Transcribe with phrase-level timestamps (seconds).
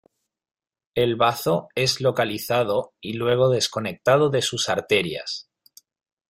[0.95, 5.47] El bazo es localizado y luego desconectado de sus arterias.